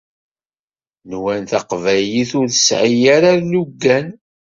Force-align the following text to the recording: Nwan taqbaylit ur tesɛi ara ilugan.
Nwan 1.11 1.43
taqbaylit 1.51 2.31
ur 2.39 2.47
tesɛi 2.53 2.95
ara 3.15 3.31
ilugan. 3.37 4.07